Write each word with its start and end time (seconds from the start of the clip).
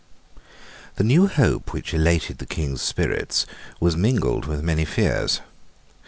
The 0.95 1.03
new 1.03 1.27
hope 1.27 1.73
which 1.73 1.93
elated 1.93 2.39
the 2.39 2.47
King's 2.47 2.81
spirits 2.81 3.45
was 3.79 3.95
mingled 3.95 4.45
with 4.45 4.63
many 4.63 4.83
fears. 4.83 5.41